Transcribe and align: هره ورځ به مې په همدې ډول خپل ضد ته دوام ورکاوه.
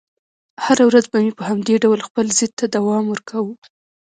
هره 0.65 0.83
ورځ 0.89 1.05
به 1.11 1.17
مې 1.23 1.31
په 1.39 1.43
همدې 1.49 1.75
ډول 1.83 1.99
خپل 2.07 2.25
ضد 2.37 2.51
ته 2.59 2.65
دوام 2.75 3.05
ورکاوه. 3.09 3.53